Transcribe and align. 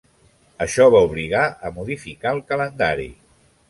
Això 0.65 0.87
va 0.95 1.03
obligar 1.09 1.45
a 1.69 1.73
modificar 1.79 2.37
el 2.39 2.45
calendari. 2.53 3.11